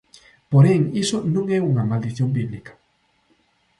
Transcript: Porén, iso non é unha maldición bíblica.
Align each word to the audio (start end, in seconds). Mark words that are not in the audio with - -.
Porén, 0.51 0.81
iso 1.03 1.17
non 1.35 1.45
é 1.57 1.59
unha 1.69 1.87
maldición 1.91 2.29
bíblica. 2.39 2.73